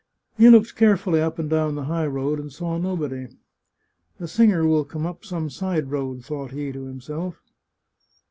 [0.35, 3.27] He looked carefully up and down the high road and saw nobody."
[4.19, 7.39] The singer will come up some side road," thought he to himself.